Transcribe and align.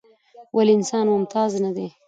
ولې 0.55 0.71
انسان 0.77 1.05
ممتاز 1.11 1.51
دى؟ 1.77 1.87